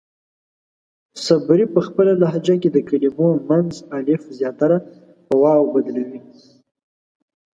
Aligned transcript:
صبري 1.25 1.65
پۀ 1.73 1.79
خپله 1.87 2.13
لهجه 2.21 2.55
کې 2.61 2.69
د 2.71 2.77
کلمو 2.89 3.29
منځ 3.49 3.71
الف 3.97 4.21
زياتره 4.37 4.77
پۀ 5.25 5.33
واو 5.41 5.63
بدلوي. 5.73 6.19